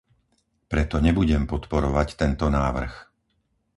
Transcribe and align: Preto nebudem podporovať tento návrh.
Preto 0.71 0.95
nebudem 1.07 1.43
podporovať 1.53 2.07
tento 2.21 2.45
návrh. 2.57 2.93